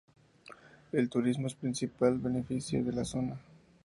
[0.93, 3.37] El turismo es el principal beneficio de la zona.